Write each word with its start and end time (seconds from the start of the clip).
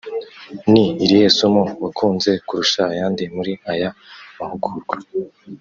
ni 0.71 0.85
irihe 1.03 1.27
somo 1.37 1.63
wakunze 1.83 2.31
kurusha 2.47 2.81
ayandi 2.93 3.23
muri 3.35 3.53
aya 3.71 3.89
mahugurwa 4.37 4.95